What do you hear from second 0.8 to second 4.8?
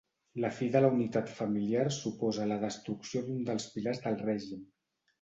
la unitat familiar suposa la destrucció d'un dels pilars del règim.